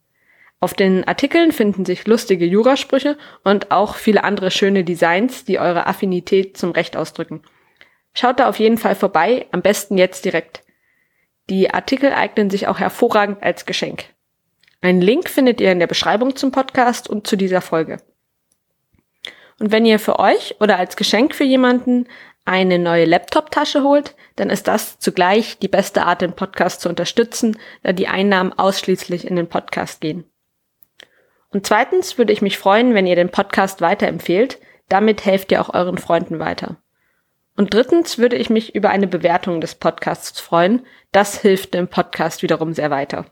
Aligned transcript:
Auf 0.60 0.74
den 0.74 1.08
Artikeln 1.08 1.52
finden 1.52 1.86
sich 1.86 2.08
lustige 2.08 2.48
Jurasprüche 2.48 3.16
und 3.44 3.70
auch 3.70 3.94
viele 3.94 4.24
andere 4.24 4.50
schöne 4.50 4.84
Designs, 4.84 5.46
die 5.46 5.60
eure 5.60 5.86
Affinität 5.86 6.58
zum 6.58 6.72
Recht 6.72 6.98
ausdrücken. 6.98 7.44
Schaut 8.16 8.40
da 8.40 8.50
auf 8.50 8.58
jeden 8.58 8.80
Fall 8.80 8.96
vorbei, 8.96 9.46
am 9.52 9.62
besten 9.62 10.00
jetzt 10.00 10.26
direkt. 10.26 10.64
Die 11.52 11.72
Artikel 11.72 12.12
eignen 12.12 12.50
sich 12.50 12.68
auch 12.68 12.80
hervorragend 12.80 13.44
als 13.44 13.68
Geschenk. 13.68 14.06
Einen 14.82 15.02
Link 15.02 15.30
findet 15.30 15.62
ihr 15.62 15.72
in 15.72 15.78
der 15.78 15.86
Beschreibung 15.86 16.36
zum 16.36 16.52
Podcast 16.52 17.08
und 17.08 17.28
zu 17.28 17.36
dieser 17.36 17.62
Folge. 17.62 17.98
Und 19.60 19.72
wenn 19.72 19.86
ihr 19.86 20.00
für 20.00 20.20
euch 20.20 20.56
oder 20.60 20.78
als 20.78 20.96
Geschenk 20.96 21.36
für 21.36 21.44
jemanden 21.44 22.08
eine 22.46 22.80
neue 22.80 23.06
Laptop-Tasche 23.06 23.84
holt, 23.84 24.16
dann 24.38 24.50
ist 24.50 24.68
das 24.68 25.00
zugleich 25.00 25.60
die 25.60 25.68
beste 25.68 26.04
Art, 26.06 26.22
den 26.22 26.34
Podcast 26.34 26.82
zu 26.82 26.90
unterstützen, 26.90 27.60
da 27.84 27.92
die 27.92 28.08
Einnahmen 28.08 28.54
ausschließlich 28.54 29.28
in 29.28 29.36
den 29.36 29.48
Podcast 29.48 30.02
gehen. 30.02 30.24
Und 31.52 31.66
zweitens 31.66 32.18
würde 32.18 32.34
ich 32.34 32.42
mich 32.42 32.58
freuen, 32.58 32.94
wenn 32.94 33.08
ihr 33.08 33.16
den 33.16 33.30
Podcast 33.30 33.82
weiterempfehlt. 33.82 34.60
Damit 34.88 35.26
helft 35.26 35.52
ihr 35.52 35.62
auch 35.62 35.74
euren 35.74 35.98
Freunden 35.98 36.40
weiter. 36.40 36.78
Und 37.56 37.74
drittens 37.74 38.18
würde 38.18 38.38
ich 38.38 38.50
mich 38.50 38.74
über 38.74 38.90
eine 38.90 39.08
Bewertung 39.08 39.60
des 39.60 39.76
Podcasts 39.76 40.40
freuen. 40.40 40.86
Das 41.12 41.42
hilft 41.42 41.74
dem 41.74 41.88
Podcast 41.88 42.42
wiederum 42.42 42.74
sehr 42.74 42.90
weiter. 42.90 43.26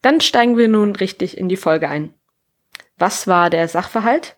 Dann 0.00 0.20
steigen 0.20 0.56
wir 0.56 0.68
nun 0.68 0.96
richtig 0.96 1.36
in 1.36 1.48
die 1.48 1.56
Folge 1.56 1.88
ein. 1.88 2.14
Was 2.96 3.26
war 3.26 3.50
der 3.50 3.68
Sachverhalt? 3.68 4.36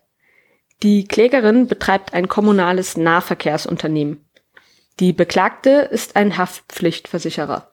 Die 0.83 1.07
Klägerin 1.07 1.67
betreibt 1.67 2.13
ein 2.13 2.27
kommunales 2.27 2.97
Nahverkehrsunternehmen. 2.97 4.25
Die 4.99 5.13
Beklagte 5.13 5.69
ist 5.69 6.15
ein 6.15 6.37
Haftpflichtversicherer. 6.37 7.71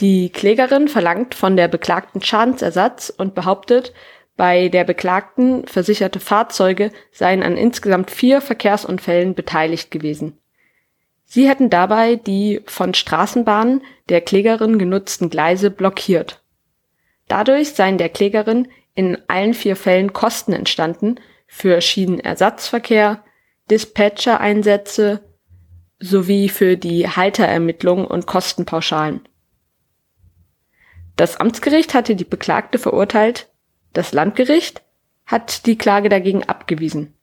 Die 0.00 0.30
Klägerin 0.30 0.88
verlangt 0.88 1.34
von 1.34 1.56
der 1.56 1.68
Beklagten 1.68 2.22
Schadensersatz 2.22 3.10
und 3.10 3.34
behauptet, 3.34 3.92
bei 4.36 4.68
der 4.68 4.84
Beklagten 4.84 5.66
versicherte 5.66 6.18
Fahrzeuge 6.18 6.90
seien 7.12 7.42
an 7.42 7.56
insgesamt 7.56 8.10
vier 8.10 8.40
Verkehrsunfällen 8.40 9.34
beteiligt 9.34 9.90
gewesen. 9.90 10.38
Sie 11.24 11.48
hätten 11.48 11.70
dabei 11.70 12.16
die 12.16 12.62
von 12.66 12.94
Straßenbahnen 12.94 13.82
der 14.08 14.20
Klägerin 14.22 14.78
genutzten 14.78 15.30
Gleise 15.30 15.70
blockiert. 15.70 16.42
Dadurch 17.28 17.72
seien 17.72 17.98
der 17.98 18.08
Klägerin 18.08 18.68
in 18.94 19.16
allen 19.28 19.54
vier 19.54 19.76
Fällen 19.76 20.12
Kosten 20.12 20.52
entstanden, 20.52 21.16
für 21.54 21.82
Schienenersatzverkehr, 21.82 23.22
Dispatcher-Einsätze 23.70 25.20
sowie 25.98 26.48
für 26.48 26.78
die 26.78 27.06
Halterermittlung 27.06 28.06
und 28.06 28.26
Kostenpauschalen. 28.26 29.20
Das 31.14 31.36
Amtsgericht 31.36 31.92
hatte 31.92 32.16
die 32.16 32.24
Beklagte 32.24 32.78
verurteilt, 32.78 33.50
das 33.92 34.14
Landgericht 34.14 34.80
hat 35.26 35.66
die 35.66 35.76
Klage 35.76 36.08
dagegen 36.08 36.42
abgewiesen. 36.42 37.14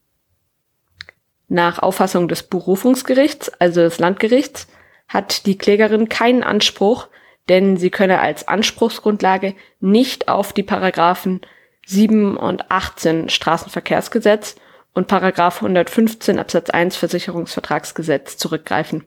Nach 1.47 1.79
Auffassung 1.79 2.27
des 2.27 2.43
Berufungsgerichts, 2.43 3.49
also 3.49 3.81
des 3.81 3.97
Landgerichts, 3.97 4.67
hat 5.07 5.47
die 5.47 5.57
Klägerin 5.57 6.07
keinen 6.07 6.43
Anspruch, 6.43 7.07
denn 7.49 7.77
sie 7.77 7.89
könne 7.89 8.19
als 8.19 8.47
Anspruchsgrundlage 8.47 9.55
nicht 9.79 10.27
auf 10.27 10.53
die 10.53 10.63
Paragraphen 10.63 11.41
7 11.89 12.37
und 12.37 12.69
18 12.69 13.29
Straßenverkehrsgesetz 13.29 14.55
und 14.93 15.07
Paragraph 15.07 15.55
115 15.55 16.37
Absatz 16.37 16.69
1 16.69 16.95
Versicherungsvertragsgesetz 16.95 18.37
zurückgreifen. 18.37 19.05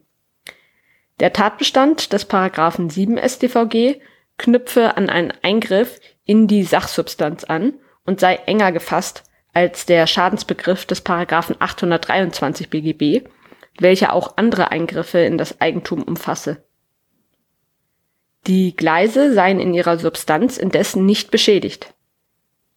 Der 1.20 1.32
Tatbestand 1.32 2.12
des 2.12 2.24
Paragraphen 2.24 2.90
7 2.90 3.18
StVG 3.18 4.00
knüpfe 4.36 4.96
an 4.96 5.10
einen 5.10 5.32
Eingriff 5.42 6.00
in 6.24 6.48
die 6.48 6.64
Sachsubstanz 6.64 7.44
an 7.44 7.74
und 8.04 8.18
sei 8.18 8.34
enger 8.46 8.72
gefasst 8.72 9.22
als 9.52 9.86
der 9.86 10.08
Schadensbegriff 10.08 10.84
des 10.84 11.02
Paragraphen 11.02 11.54
823 11.60 12.68
BGB, 12.68 13.28
welcher 13.78 14.12
auch 14.12 14.36
andere 14.38 14.72
Eingriffe 14.72 15.18
in 15.18 15.38
das 15.38 15.60
Eigentum 15.60 16.02
umfasse. 16.02 16.64
Die 18.48 18.74
Gleise 18.74 19.32
seien 19.34 19.60
in 19.60 19.72
ihrer 19.72 19.98
Substanz 19.98 20.56
indessen 20.56 21.06
nicht 21.06 21.30
beschädigt. 21.30 21.94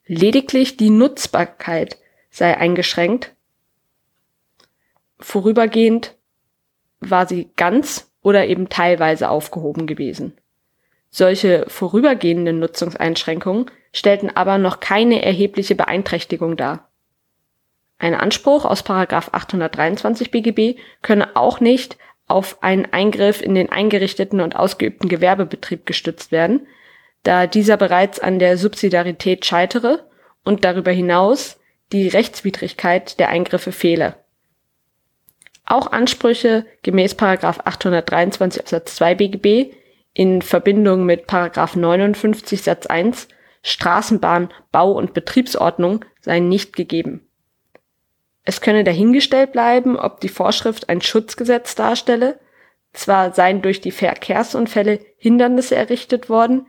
Lediglich 0.07 0.77
die 0.77 0.91
Nutzbarkeit 0.91 1.97
sei 2.29 2.57
eingeschränkt. 2.57 3.33
Vorübergehend 5.19 6.15
war 6.99 7.27
sie 7.27 7.49
ganz 7.55 8.11
oder 8.21 8.47
eben 8.47 8.69
teilweise 8.69 9.29
aufgehoben 9.29 9.87
gewesen. 9.87 10.37
Solche 11.09 11.65
vorübergehenden 11.69 12.59
Nutzungseinschränkungen 12.59 13.71
stellten 13.93 14.29
aber 14.35 14.57
noch 14.57 14.79
keine 14.79 15.23
erhebliche 15.23 15.75
Beeinträchtigung 15.75 16.57
dar. 16.57 16.89
Ein 17.97 18.13
Anspruch 18.13 18.65
aus 18.65 18.83
823 18.87 20.31
BGB 20.31 20.77
könne 21.01 21.35
auch 21.35 21.61
nicht 21.61 21.97
auf 22.27 22.61
einen 22.61 22.91
Eingriff 22.91 23.41
in 23.41 23.55
den 23.55 23.69
eingerichteten 23.69 24.41
und 24.41 24.55
ausgeübten 24.55 25.07
Gewerbebetrieb 25.07 25.85
gestützt 25.85 26.31
werden, 26.31 26.67
da 27.25 27.47
dieser 27.47 27.75
bereits 27.75 28.19
an 28.19 28.39
der 28.39 28.57
Subsidiarität 28.57 29.45
scheitere 29.45 30.05
und 30.43 30.63
darüber 30.63 30.91
hinaus 30.91 31.59
die 31.91 32.07
Rechtswidrigkeit 32.07 33.19
der 33.19 33.29
Eingriffe 33.29 33.71
fehle. 33.71 34.15
Auch 35.65 35.91
Ansprüche 35.91 36.65
gemäß 36.83 37.17
823 37.19 38.61
Absatz 38.61 38.95
2 38.95 39.15
BGB 39.15 39.73
in 40.13 40.41
Verbindung 40.41 41.05
mit 41.05 41.31
59 41.31 42.61
Satz 42.61 42.85
1 42.85 43.27
Straßenbahn, 43.63 44.49
Bau- 44.71 44.91
und 44.91 45.15
Betriebsordnung 45.15 46.05
seien 46.21 46.47
nicht 46.47 46.75
gegeben. 46.75 47.27
Es 48.43 48.61
könne 48.61 48.83
dahingestellt 48.83 49.53
bleiben, 49.53 49.97
ob 49.97 50.21
die 50.21 50.29
Vorschrift 50.29 50.87
ein 50.87 51.01
Schutzgesetz 51.01 51.73
darstelle. 51.73 52.39
Zwar 52.93 53.33
seien 53.33 53.63
durch 53.63 53.81
die 53.81 53.91
Verkehrsunfälle 53.91 54.99
Hindernisse 55.17 55.75
errichtet 55.75 56.29
worden, 56.29 56.67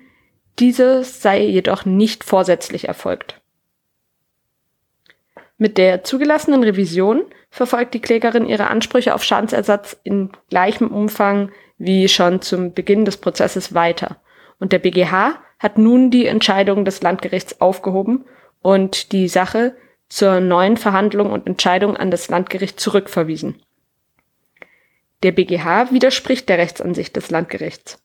dieses 0.59 1.23
sei 1.23 1.41
jedoch 1.43 1.85
nicht 1.85 2.25
vorsätzlich 2.25 2.89
erfolgt. 2.89 3.41
Mit 5.59 5.79
der 5.79 6.05
zugelassenen 6.05 6.63
Revision 6.63 7.25
verfolgt 7.51 7.95
die 7.95 8.01
Klägerin 8.01 8.47
ihre 8.47 8.69
Ansprüche 8.69 9.15
auf 9.15 9.25
Schadensersatz 9.25 9.97
in 10.05 10.31
gleichem 10.51 10.89
Umfang 10.89 11.51
wie 11.79 12.09
schon 12.09 12.43
zum 12.43 12.73
Beginn 12.73 13.05
des 13.05 13.17
Prozesses 13.17 13.75
weiter. 13.75 14.21
Und 14.59 14.73
der 14.73 14.79
BGH 14.79 15.39
hat 15.59 15.79
nun 15.79 16.11
die 16.11 16.27
Entscheidung 16.27 16.85
des 16.85 17.03
Landgerichts 17.03 17.61
aufgehoben 17.61 18.25
und 18.61 19.13
die 19.13 19.29
Sache 19.29 19.77
zur 20.09 20.41
neuen 20.41 20.77
Verhandlung 20.77 21.33
und 21.33 21.47
Entscheidung 21.47 21.97
an 21.97 22.11
das 22.11 22.29
Landgericht 22.29 22.79
zurückverwiesen. 22.79 23.63
Der 25.23 25.33
BGH 25.33 25.91
widerspricht 25.93 26.49
der 26.49 26.59
Rechtsansicht 26.59 27.17
des 27.17 27.31
Landgerichts. 27.31 27.99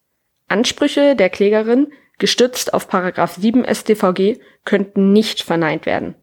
Ansprüche 0.48 1.15
der 1.15 1.30
Klägerin, 1.30 1.92
gestützt 2.22 2.76
auf 2.76 2.88
7 3.36 3.66
StVG, 3.66 4.40
könnten 4.64 5.12
nicht 5.12 5.42
verneint 5.42 5.88
werden. 5.88 6.14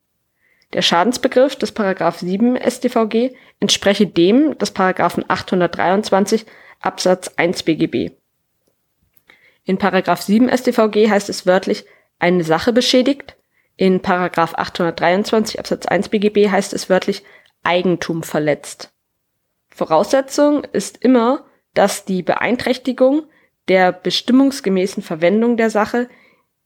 Der 0.72 0.82
Schadensbegriff 0.82 1.56
des 1.56 1.72
7 2.20 2.56
StVG 2.56 3.34
entspreche 3.58 4.06
dem 4.06 4.56
des 4.58 4.72
823 4.76 6.46
Absatz 6.80 7.32
1 7.36 7.64
BGB. 7.64 8.12
In 9.64 9.76
7 10.22 10.48
StVG 10.56 11.10
heißt 11.10 11.28
es 11.28 11.46
wörtlich 11.46 11.84
eine 12.20 12.44
Sache 12.44 12.72
beschädigt, 12.72 13.36
in 13.76 14.00
823 14.04 15.58
Absatz 15.58 15.86
1 15.86 16.10
BGB 16.10 16.48
heißt 16.48 16.72
es 16.74 16.88
wörtlich 16.88 17.24
Eigentum 17.64 18.22
verletzt. 18.22 18.92
Voraussetzung 19.68 20.62
ist 20.62 20.98
immer, 20.98 21.44
dass 21.74 22.04
die 22.04 22.22
Beeinträchtigung 22.22 23.24
der 23.68 23.92
bestimmungsgemäßen 23.92 25.02
Verwendung 25.02 25.56
der 25.56 25.70
Sache 25.70 26.08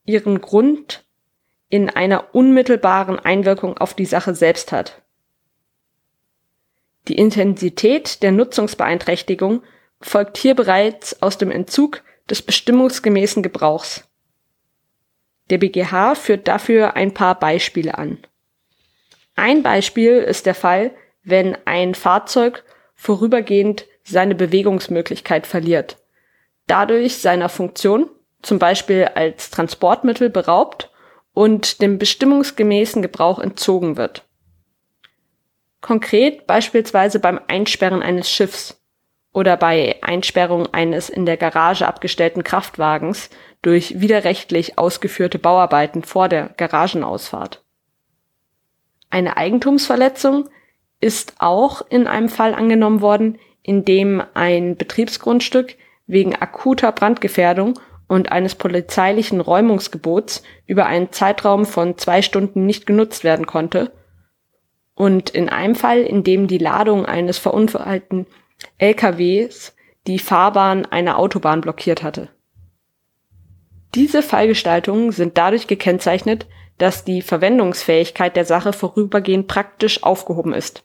ihren 0.04 0.40
Grund 0.40 1.04
in 1.68 1.88
einer 1.88 2.34
unmittelbaren 2.34 3.18
Einwirkung 3.18 3.78
auf 3.78 3.94
die 3.94 4.04
Sache 4.04 4.34
selbst 4.34 4.72
hat. 4.72 5.02
Die 7.08 7.16
Intensität 7.16 8.22
der 8.22 8.30
Nutzungsbeeinträchtigung 8.30 9.62
folgt 10.00 10.36
hier 10.36 10.54
bereits 10.54 11.22
aus 11.22 11.38
dem 11.38 11.50
Entzug 11.50 12.02
des 12.28 12.42
bestimmungsgemäßen 12.42 13.42
Gebrauchs. 13.42 14.08
Der 15.50 15.58
BGH 15.58 16.14
führt 16.14 16.46
dafür 16.46 16.94
ein 16.94 17.12
paar 17.14 17.38
Beispiele 17.38 17.98
an. 17.98 18.18
Ein 19.34 19.62
Beispiel 19.62 20.18
ist 20.18 20.46
der 20.46 20.54
Fall, 20.54 20.92
wenn 21.24 21.56
ein 21.64 21.94
Fahrzeug 21.94 22.64
vorübergehend 22.94 23.86
seine 24.04 24.34
Bewegungsmöglichkeit 24.34 25.46
verliert, 25.46 25.96
dadurch 26.66 27.18
seiner 27.18 27.48
Funktion, 27.48 28.08
zum 28.42 28.58
Beispiel 28.58 29.04
als 29.14 29.50
Transportmittel 29.50 30.30
beraubt 30.30 30.90
und 31.32 31.80
dem 31.80 31.98
bestimmungsgemäßen 31.98 33.02
Gebrauch 33.02 33.38
entzogen 33.38 33.96
wird. 33.96 34.24
Konkret 35.80 36.46
beispielsweise 36.46 37.18
beim 37.18 37.40
Einsperren 37.48 38.02
eines 38.02 38.30
Schiffs 38.30 38.80
oder 39.32 39.56
bei 39.56 39.96
Einsperrung 40.02 40.72
eines 40.72 41.08
in 41.08 41.26
der 41.26 41.36
Garage 41.36 41.86
abgestellten 41.86 42.44
Kraftwagens 42.44 43.30
durch 43.62 44.00
widerrechtlich 44.00 44.78
ausgeführte 44.78 45.38
Bauarbeiten 45.38 46.02
vor 46.02 46.28
der 46.28 46.50
Garagenausfahrt. 46.50 47.64
Eine 49.10 49.36
Eigentumsverletzung 49.36 50.48
ist 51.00 51.34
auch 51.38 51.82
in 51.88 52.06
einem 52.06 52.28
Fall 52.28 52.54
angenommen 52.54 53.00
worden, 53.00 53.38
in 53.62 53.84
dem 53.84 54.22
ein 54.34 54.76
Betriebsgrundstück 54.76 55.76
wegen 56.12 56.34
akuter 56.36 56.92
Brandgefährdung 56.92 57.78
und 58.06 58.30
eines 58.30 58.54
polizeilichen 58.54 59.40
Räumungsgebots 59.40 60.42
über 60.66 60.86
einen 60.86 61.10
Zeitraum 61.10 61.64
von 61.64 61.96
zwei 61.96 62.20
Stunden 62.20 62.66
nicht 62.66 62.86
genutzt 62.86 63.24
werden 63.24 63.46
konnte. 63.46 63.92
Und 64.94 65.30
in 65.30 65.48
einem 65.48 65.74
Fall, 65.74 66.02
in 66.02 66.22
dem 66.22 66.46
die 66.46 66.58
Ladung 66.58 67.06
eines 67.06 67.38
verunfallten 67.38 68.26
LKWs 68.78 69.74
die 70.06 70.18
Fahrbahn 70.18 70.84
einer 70.84 71.18
Autobahn 71.18 71.62
blockiert 71.62 72.02
hatte. 72.02 72.28
Diese 73.94 74.22
Fallgestaltungen 74.22 75.12
sind 75.12 75.38
dadurch 75.38 75.66
gekennzeichnet, 75.66 76.46
dass 76.78 77.04
die 77.04 77.22
Verwendungsfähigkeit 77.22 78.36
der 78.36 78.44
Sache 78.44 78.72
vorübergehend 78.72 79.46
praktisch 79.48 80.02
aufgehoben 80.02 80.52
ist. 80.52 80.84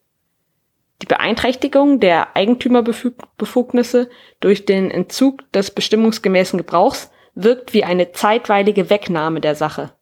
Die 1.01 1.05
Beeinträchtigung 1.05 1.99
der 1.99 2.35
Eigentümerbefugnisse 2.35 4.09
durch 4.39 4.65
den 4.65 4.89
Entzug 4.89 5.51
des 5.51 5.71
bestimmungsgemäßen 5.71 6.57
Gebrauchs 6.57 7.11
wirkt 7.35 7.73
wie 7.73 7.83
eine 7.83 8.11
zeitweilige 8.13 8.89
Wegnahme 8.89 9.41
der 9.41 9.55
Sache. 9.55 9.93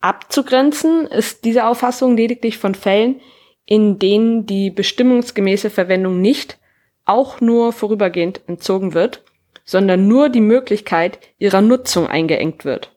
Abzugrenzen 0.00 1.06
ist 1.06 1.46
diese 1.46 1.64
Auffassung 1.64 2.14
lediglich 2.14 2.58
von 2.58 2.74
Fällen, 2.74 3.22
in 3.64 3.98
denen 3.98 4.44
die 4.44 4.70
bestimmungsgemäße 4.70 5.70
Verwendung 5.70 6.20
nicht, 6.20 6.58
auch 7.06 7.40
nur 7.40 7.72
vorübergehend 7.72 8.42
entzogen 8.46 8.92
wird, 8.92 9.24
sondern 9.64 10.06
nur 10.06 10.28
die 10.28 10.40
Möglichkeit 10.40 11.18
ihrer 11.38 11.62
Nutzung 11.62 12.06
eingeengt 12.06 12.66
wird. 12.66 12.94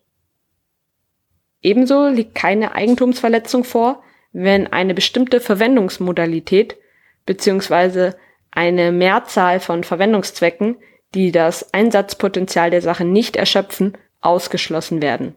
Ebenso 1.62 2.08
liegt 2.08 2.36
keine 2.36 2.74
Eigentumsverletzung 2.74 3.64
vor, 3.64 4.04
wenn 4.38 4.68
eine 4.68 4.94
bestimmte 4.94 5.40
Verwendungsmodalität 5.40 6.78
bzw. 7.26 8.12
eine 8.52 8.92
Mehrzahl 8.92 9.60
von 9.60 9.84
Verwendungszwecken 9.84 10.78
die 11.14 11.32
das 11.32 11.74
Einsatzpotenzial 11.74 12.70
der 12.70 12.82
Sache 12.82 13.06
nicht 13.06 13.36
erschöpfen, 13.36 13.98
ausgeschlossen 14.22 15.02
werden. 15.02 15.36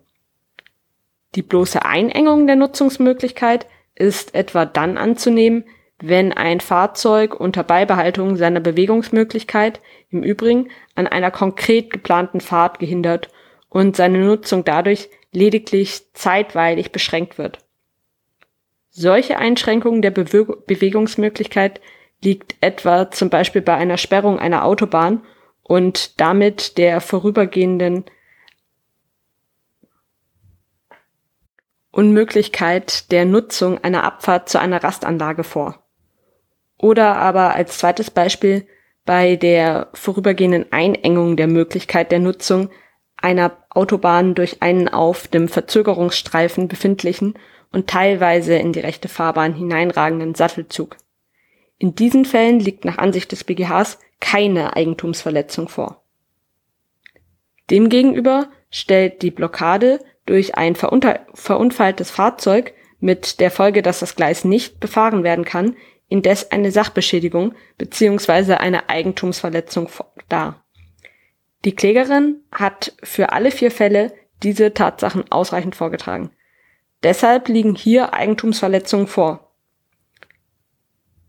Die 1.34 1.42
bloße 1.42 1.84
Einengung 1.84 2.46
der 2.46 2.56
Nutzungsmöglichkeit 2.56 3.66
ist 3.94 4.34
etwa 4.34 4.64
dann 4.64 4.98
anzunehmen, 4.98 5.64
wenn 6.02 6.32
ein 6.32 6.60
Fahrzeug 6.60 7.38
unter 7.38 7.62
Beibehaltung 7.62 8.36
seiner 8.36 8.60
Bewegungsmöglichkeit 8.60 9.80
im 10.10 10.22
Übrigen 10.22 10.70
an 10.94 11.06
einer 11.06 11.30
konkret 11.30 11.90
geplanten 11.90 12.40
Fahrt 12.40 12.78
gehindert 12.78 13.28
und 13.68 13.96
seine 13.96 14.18
Nutzung 14.18 14.64
dadurch 14.64 15.10
lediglich 15.30 16.12
zeitweilig 16.14 16.90
beschränkt 16.90 17.38
wird. 17.38 17.58
Solche 18.90 19.38
Einschränkungen 19.38 20.02
der 20.02 20.10
Bewe 20.10 20.44
Bewegungsmöglichkeit 20.66 21.80
liegt 22.22 22.56
etwa 22.60 23.10
zum 23.10 23.30
Beispiel 23.30 23.62
bei 23.62 23.74
einer 23.74 23.96
Sperrung 23.96 24.38
einer 24.38 24.64
Autobahn 24.64 25.22
und 25.62 26.20
damit 26.20 26.76
der 26.76 27.00
vorübergehenden 27.00 28.04
Unmöglichkeit 31.92 33.10
der 33.10 33.24
Nutzung 33.24 33.82
einer 33.82 34.04
Abfahrt 34.04 34.48
zu 34.48 34.58
einer 34.60 34.82
Rastanlage 34.82 35.44
vor. 35.44 35.82
Oder 36.76 37.16
aber 37.16 37.54
als 37.54 37.78
zweites 37.78 38.10
Beispiel 38.10 38.66
bei 39.04 39.36
der 39.36 39.88
vorübergehenden 39.94 40.72
Einengung 40.72 41.36
der 41.36 41.46
Möglichkeit 41.46 42.10
der 42.12 42.20
Nutzung 42.20 42.70
einer 43.16 43.64
Autobahn 43.70 44.34
durch 44.34 44.62
einen 44.62 44.88
auf 44.88 45.28
dem 45.28 45.48
Verzögerungsstreifen 45.48 46.68
befindlichen 46.68 47.34
und 47.72 47.88
teilweise 47.88 48.54
in 48.54 48.72
die 48.72 48.80
rechte 48.80 49.08
Fahrbahn 49.08 49.54
hineinragenden 49.54 50.34
Sattelzug. 50.34 50.96
In 51.78 51.94
diesen 51.94 52.24
Fällen 52.24 52.60
liegt 52.60 52.84
nach 52.84 52.98
Ansicht 52.98 53.32
des 53.32 53.44
BGHs 53.44 53.98
keine 54.20 54.76
Eigentumsverletzung 54.76 55.68
vor. 55.68 56.02
Demgegenüber 57.70 58.48
stellt 58.70 59.22
die 59.22 59.30
Blockade 59.30 60.00
durch 60.26 60.56
ein 60.56 60.74
verunfalltes 60.76 62.10
Fahrzeug 62.10 62.74
mit 62.98 63.40
der 63.40 63.50
Folge, 63.50 63.82
dass 63.82 64.00
das 64.00 64.16
Gleis 64.16 64.44
nicht 64.44 64.78
befahren 64.80 65.24
werden 65.24 65.44
kann, 65.44 65.76
indes 66.08 66.50
eine 66.50 66.70
Sachbeschädigung 66.70 67.54
bzw. 67.78 68.54
eine 68.54 68.88
Eigentumsverletzung 68.88 69.88
dar. 70.28 70.64
Die 71.64 71.74
Klägerin 71.74 72.42
hat 72.52 72.94
für 73.02 73.32
alle 73.32 73.50
vier 73.50 73.70
Fälle 73.70 74.12
diese 74.42 74.74
Tatsachen 74.74 75.30
ausreichend 75.30 75.76
vorgetragen. 75.76 76.30
Deshalb 77.02 77.48
liegen 77.48 77.74
hier 77.74 78.12
Eigentumsverletzungen 78.12 79.06
vor. 79.06 79.52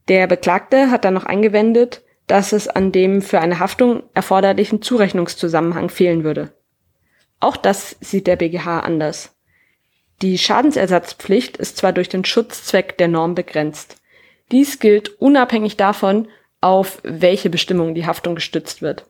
Der 0.07 0.27
Beklagte 0.27 0.91
hat 0.91 1.05
dann 1.05 1.13
noch 1.13 1.25
eingewendet, 1.25 2.03
dass 2.27 2.51
es 2.51 2.67
an 2.67 2.91
dem 2.91 3.21
für 3.21 3.39
eine 3.39 3.59
Haftung 3.59 4.03
erforderlichen 4.13 4.81
Zurechnungszusammenhang 4.81 5.89
fehlen 5.89 6.23
würde. 6.23 6.53
Auch 7.39 7.57
das 7.57 7.97
sieht 7.99 8.27
der 8.27 8.35
BGH 8.35 8.81
anders. 8.81 9.35
Die 10.21 10.37
Schadensersatzpflicht 10.37 11.57
ist 11.57 11.77
zwar 11.77 11.93
durch 11.93 12.09
den 12.09 12.23
Schutzzweck 12.25 12.97
der 12.97 13.07
Norm 13.07 13.35
begrenzt. 13.35 13.97
Dies 14.51 14.79
gilt 14.79 15.09
unabhängig 15.19 15.77
davon, 15.77 16.27
auf 16.59 16.99
welche 17.03 17.49
Bestimmung 17.49 17.95
die 17.95 18.05
Haftung 18.05 18.35
gestützt 18.35 18.81
wird. 18.81 19.05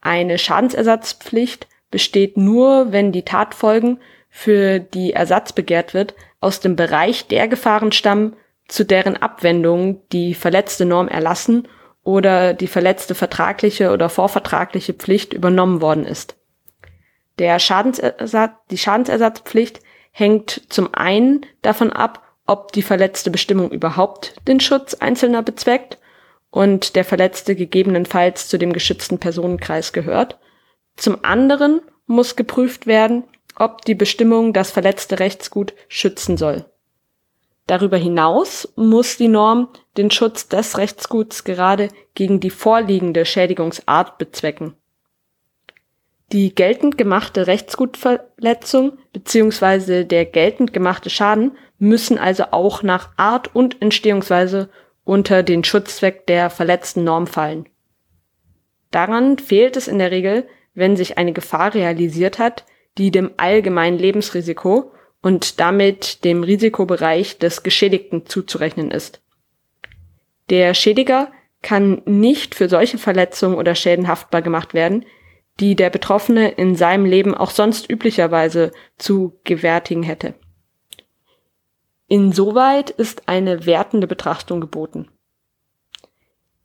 Eine 0.00 0.38
Schadensersatzpflicht 0.38 1.66
besteht 1.90 2.36
nur, 2.36 2.92
wenn 2.92 3.12
die 3.12 3.24
Tatfolgen, 3.24 3.98
für 4.36 4.80
die 4.80 5.14
Ersatz 5.14 5.54
begehrt 5.54 5.94
wird, 5.94 6.14
aus 6.40 6.60
dem 6.60 6.76
Bereich 6.76 7.26
der 7.26 7.48
Gefahren 7.48 7.90
stammen, 7.90 8.36
zu 8.68 8.84
deren 8.84 9.16
Abwendung 9.16 10.02
die 10.12 10.34
verletzte 10.34 10.84
Norm 10.84 11.08
erlassen 11.08 11.66
oder 12.02 12.52
die 12.52 12.66
verletzte 12.66 13.14
vertragliche 13.14 13.92
oder 13.92 14.10
vorvertragliche 14.10 14.92
Pflicht 14.92 15.32
übernommen 15.32 15.80
worden 15.80 16.04
ist. 16.04 16.36
Der 17.38 17.58
Schadensersatz, 17.58 18.52
die 18.70 18.76
Schadensersatzpflicht 18.76 19.80
hängt 20.12 20.64
zum 20.68 20.92
einen 20.92 21.46
davon 21.62 21.90
ab, 21.90 22.22
ob 22.46 22.72
die 22.72 22.82
verletzte 22.82 23.30
Bestimmung 23.30 23.70
überhaupt 23.70 24.34
den 24.46 24.60
Schutz 24.60 24.92
Einzelner 24.92 25.42
bezweckt 25.42 25.96
und 26.50 26.94
der 26.94 27.06
Verletzte 27.06 27.56
gegebenenfalls 27.56 28.48
zu 28.48 28.58
dem 28.58 28.74
geschützten 28.74 29.18
Personenkreis 29.18 29.94
gehört. 29.94 30.38
Zum 30.94 31.24
anderen 31.24 31.80
muss 32.06 32.36
geprüft 32.36 32.86
werden, 32.86 33.24
ob 33.56 33.84
die 33.84 33.94
Bestimmung 33.94 34.52
das 34.52 34.70
verletzte 34.70 35.18
Rechtsgut 35.18 35.74
schützen 35.88 36.36
soll. 36.36 36.64
Darüber 37.66 37.96
hinaus 37.96 38.72
muss 38.76 39.16
die 39.16 39.28
Norm 39.28 39.68
den 39.96 40.10
Schutz 40.10 40.48
des 40.48 40.78
Rechtsguts 40.78 41.42
gerade 41.42 41.88
gegen 42.14 42.38
die 42.38 42.50
vorliegende 42.50 43.24
Schädigungsart 43.24 44.18
bezwecken. 44.18 44.74
Die 46.32 46.54
geltend 46.54 46.98
gemachte 46.98 47.46
Rechtsgutverletzung 47.46 48.98
bzw. 49.12 50.04
der 50.04 50.24
geltend 50.26 50.72
gemachte 50.72 51.10
Schaden 51.10 51.52
müssen 51.78 52.18
also 52.18 52.46
auch 52.50 52.82
nach 52.82 53.10
Art 53.16 53.54
und 53.54 53.80
Entstehungsweise 53.80 54.68
unter 55.04 55.42
den 55.42 55.62
Schutzzweck 55.62 56.26
der 56.26 56.50
verletzten 56.50 57.04
Norm 57.04 57.26
fallen. 57.26 57.68
Daran 58.90 59.38
fehlt 59.38 59.76
es 59.76 59.88
in 59.88 59.98
der 59.98 60.10
Regel, 60.10 60.48
wenn 60.74 60.96
sich 60.96 61.16
eine 61.16 61.32
Gefahr 61.32 61.74
realisiert 61.74 62.38
hat, 62.38 62.64
die 62.98 63.10
dem 63.10 63.30
allgemeinen 63.36 63.98
Lebensrisiko 63.98 64.92
und 65.22 65.60
damit 65.60 66.24
dem 66.24 66.42
Risikobereich 66.42 67.38
des 67.38 67.62
Geschädigten 67.62 68.26
zuzurechnen 68.26 68.90
ist. 68.90 69.20
Der 70.50 70.74
Schädiger 70.74 71.32
kann 71.62 72.02
nicht 72.04 72.54
für 72.54 72.68
solche 72.68 72.98
Verletzungen 72.98 73.56
oder 73.56 73.74
Schäden 73.74 74.08
haftbar 74.08 74.42
gemacht 74.42 74.72
werden, 74.72 75.04
die 75.58 75.74
der 75.74 75.90
Betroffene 75.90 76.50
in 76.50 76.76
seinem 76.76 77.06
Leben 77.06 77.34
auch 77.34 77.50
sonst 77.50 77.90
üblicherweise 77.90 78.72
zu 78.98 79.40
gewärtigen 79.44 80.02
hätte. 80.02 80.34
Insoweit 82.08 82.90
ist 82.90 83.28
eine 83.28 83.66
wertende 83.66 84.06
Betrachtung 84.06 84.60
geboten. 84.60 85.08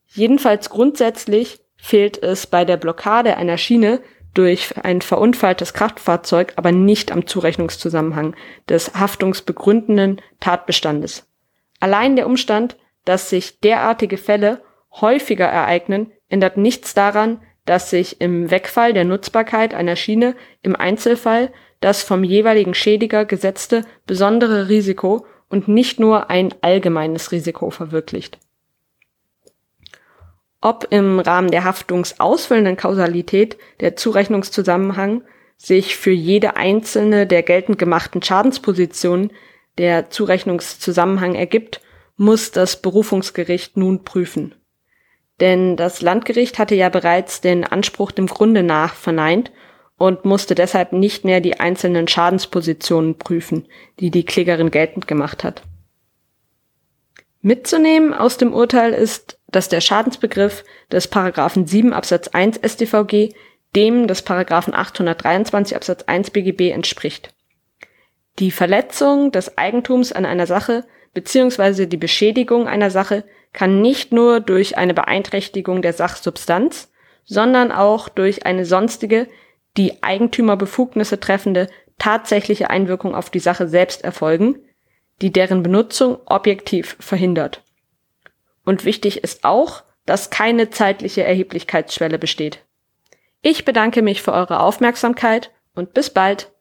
Jedenfalls 0.08 0.70
grundsätzlich 0.70 1.62
fehlt 1.78 2.22
es 2.22 2.46
bei 2.46 2.64
der 2.64 2.78
Blockade 2.78 3.38
einer 3.38 3.58
Schiene 3.58 4.02
durch 4.34 4.74
ein 4.84 5.02
verunfalltes 5.02 5.74
Kraftfahrzeug 5.74 6.54
aber 6.56 6.72
nicht 6.72 7.12
am 7.12 7.28
Zurechnungszusammenhang 7.28 8.36
des 8.70 8.94
haftungsbegründenden 8.94 10.22
Tatbestandes. 10.40 11.28
Allein 11.80 12.16
der 12.16 12.28
Umstand, 12.28 12.78
dass 13.06 13.30
sich 13.30 13.60
derartige 13.60 14.18
Fälle 14.18 14.62
häufiger 15.02 15.48
ereignen, 15.48 16.12
ändert 16.30 16.58
nichts 16.58 16.94
daran, 16.94 17.42
dass 17.66 17.90
sich 17.90 18.22
im 18.22 18.50
Wegfall 18.52 18.94
der 18.94 19.06
Nutzbarkeit 19.06 19.74
einer 19.74 19.96
Schiene 19.96 20.36
im 20.62 20.76
Einzelfall 20.76 21.52
das 21.80 22.04
vom 22.04 22.24
jeweiligen 22.24 22.74
Schädiger 22.74 23.26
gesetzte 23.26 23.86
besondere 24.06 24.70
Risiko 24.70 25.26
und 25.50 25.68
nicht 25.68 26.00
nur 26.00 26.30
ein 26.30 26.54
allgemeines 26.62 27.32
Risiko 27.32 27.70
verwirklicht. 27.70 28.40
Ob 30.62 30.88
im 30.92 31.20
Rahmen 31.20 31.50
der 31.50 31.64
haftungsausfüllenden 31.64 32.78
Kausalität 32.78 33.58
der 33.80 33.96
Zurechnungszusammenhang 33.96 35.24
sich 35.58 35.98
für 35.98 36.12
jede 36.12 36.56
einzelne 36.56 37.26
der 37.26 37.44
geltend 37.44 37.80
gemachten 37.80 38.22
Schadenspositionen 38.22 39.32
der 39.78 40.10
Zurechnungszusammenhang 40.12 41.36
ergibt, 41.36 41.82
muss 42.16 42.52
das 42.52 42.82
Berufungsgericht 42.82 43.78
nun 43.78 44.04
prüfen. 44.04 44.54
Denn 45.40 45.76
das 45.76 46.04
Landgericht 46.04 46.60
hatte 46.60 46.76
ja 46.76 46.90
bereits 46.90 47.42
den 47.42 47.64
Anspruch 47.64 48.12
dem 48.12 48.28
Grunde 48.28 48.62
nach 48.62 48.94
verneint 48.94 49.52
und 49.98 50.26
musste 50.26 50.54
deshalb 50.54 50.94
nicht 50.94 51.26
mehr 51.26 51.42
die 51.42 51.60
einzelnen 51.60 52.08
Schadenspositionen 52.08 53.18
prüfen, 53.18 53.68
die 54.00 54.12
die 54.12 54.26
Klägerin 54.26 54.70
geltend 54.70 55.08
gemacht 55.08 55.44
hat. 55.44 55.64
Mitzunehmen 57.42 58.14
aus 58.14 58.38
dem 58.38 58.54
Urteil 58.54 58.94
ist, 58.94 59.40
dass 59.52 59.70
der 59.70 59.82
Schadensbegriff 59.82 60.64
des 60.92 61.08
Paragraphen 61.08 61.68
7 61.68 61.94
Absatz 61.94 62.30
1 62.30 62.60
StVG 62.66 63.34
dem 63.76 64.08
des 64.08 64.22
Paragraphen 64.22 64.74
823 64.74 65.76
Absatz 65.76 66.04
1 66.04 66.32
BGB 66.32 66.72
entspricht. 66.72 67.34
Die 68.40 68.52
Verletzung 68.52 69.32
des 69.32 69.58
Eigentums 69.58 70.12
an 70.12 70.26
einer 70.26 70.48
Sache 70.48 70.86
bzw. 71.14 71.86
die 71.86 71.98
Beschädigung 71.98 72.68
einer 72.68 72.90
Sache 72.90 73.24
kann 73.54 73.82
nicht 73.82 74.12
nur 74.12 74.40
durch 74.40 74.78
eine 74.78 74.94
Beeinträchtigung 74.94 75.82
der 75.82 75.94
Sachsubstanz, 75.94 76.92
sondern 77.26 77.72
auch 77.72 78.10
durch 78.10 78.46
eine 78.46 78.66
sonstige 78.66 79.28
die 79.78 80.04
Eigentümerbefugnisse 80.04 81.20
treffende 81.20 81.70
tatsächliche 81.98 82.70
Einwirkung 82.70 83.16
auf 83.16 83.30
die 83.30 83.40
Sache 83.40 83.68
selbst 83.68 84.04
erfolgen, 84.04 84.60
die 85.22 85.32
deren 85.32 85.64
Benutzung 85.64 86.18
objektiv 86.26 86.98
verhindert. 87.00 87.62
Und 88.64 88.86
wichtig 88.86 89.24
ist 89.24 89.44
auch, 89.44 89.84
dass 90.06 90.30
keine 90.30 90.70
zeitliche 90.70 91.24
Erheblichkeitsschwelle 91.24 92.20
besteht. 92.20 92.66
Ich 93.42 93.66
bedanke 93.66 94.02
mich 94.02 94.22
für 94.22 94.34
eure 94.34 94.60
Aufmerksamkeit 94.60 95.52
und 95.74 95.94
bis 95.94 96.12
bald. 96.12 96.52